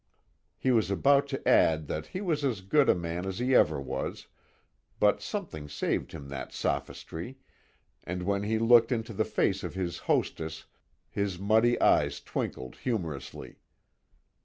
[0.57, 3.79] He was about to add that he was as good a man as he ever
[3.79, 4.25] was,
[4.99, 7.37] but something saved him that sophistry,
[8.03, 10.65] and when he looked into the face of his hostess
[11.07, 13.57] his muddy eyes twinkled humorously.